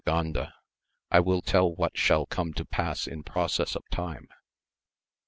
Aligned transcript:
gainda, 0.03 0.51
I 1.11 1.19
will 1.19 1.43
tell 1.43 1.75
what 1.75 1.95
shall 1.95 2.25
come 2.25 2.53
to 2.53 2.65
pass 2.65 3.05
in 3.05 3.21
process 3.21 3.75
of 3.75 3.87
time. 3.91 4.29